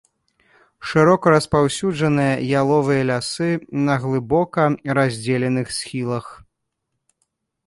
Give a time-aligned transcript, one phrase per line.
[0.91, 3.51] Шырока распаўсюджаныя яловыя лясы
[3.85, 4.61] на глыбока
[5.01, 6.25] раздзеленых схілах.